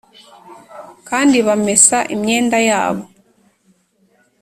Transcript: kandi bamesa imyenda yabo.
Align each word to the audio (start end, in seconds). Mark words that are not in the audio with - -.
kandi 1.09 1.37
bamesa 1.47 1.97
imyenda 2.15 2.57
yabo. 2.69 3.03